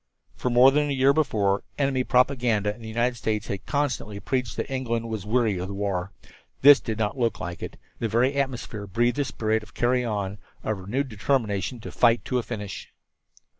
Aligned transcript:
For 0.35 0.49
more 0.49 0.71
than 0.71 0.89
a 0.89 0.93
year 0.93 1.13
before, 1.13 1.61
enemy 1.77 2.03
propaganda 2.03 2.73
in 2.73 2.81
the 2.81 2.87
United 2.87 3.17
States 3.17 3.45
had 3.45 3.67
constantly 3.67 4.19
preached 4.19 4.57
that 4.57 4.67
England 4.67 5.07
was 5.09 5.27
weary 5.27 5.59
of 5.59 5.67
the 5.67 5.75
war. 5.75 6.11
This 6.63 6.79
did 6.79 6.97
not 6.97 7.19
look 7.19 7.39
like 7.39 7.61
it. 7.61 7.77
The 7.99 8.07
very 8.09 8.33
atmosphere 8.33 8.87
breathed 8.87 9.17
the 9.17 9.25
spirit 9.25 9.61
of 9.61 9.75
"carry 9.75 10.03
on," 10.03 10.39
of 10.63 10.79
renewed 10.79 11.07
determination 11.09 11.79
to 11.81 11.91
fight 11.91 12.25
to 12.25 12.39
a 12.39 12.41
finish. 12.41 12.91